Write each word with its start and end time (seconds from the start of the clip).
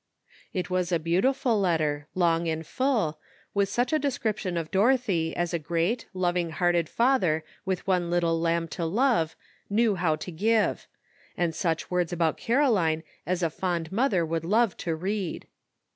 It 0.51 0.71
was 0.71 0.91
a 0.91 0.97
beautiful 0.97 1.59
letter, 1.59 2.07
long 2.15 2.47
and 2.47 2.65
full, 2.65 3.19
with 3.53 3.69
such 3.69 3.93
a 3.93 3.99
description 3.99 4.57
of 4.57 4.71
Dorothy 4.71 5.35
as 5.35 5.53
a 5.53 5.59
great, 5.59 6.07
loving 6.15 6.49
hearted 6.49 6.89
father 6.89 7.43
with 7.65 7.85
one 7.85 8.09
little 8.09 8.39
lamb 8.41 8.67
to 8.69 8.83
love 8.87 9.35
knew 9.69 9.93
how 9.93 10.15
to 10.15 10.31
give, 10.31 10.87
and 11.37 11.53
such 11.53 11.91
words 11.91 12.11
about 12.11 12.37
Caroline 12.37 13.03
as 13.27 13.43
a 13.43 13.51
fond 13.51 13.91
mother 13.91 14.25
would 14.25 14.43
love 14.43 14.75
to 14.77 14.95
read. 14.95 15.45